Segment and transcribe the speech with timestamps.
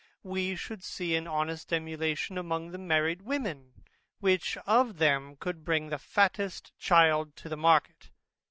[0.23, 3.83] We should soon see an honest emulation among the married women,
[4.19, 8.09] which of them could bring the fattest child to the market.